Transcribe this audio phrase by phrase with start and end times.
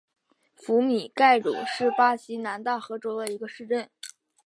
[0.55, 3.87] 福米盖鲁是巴西南大河州的一个市镇。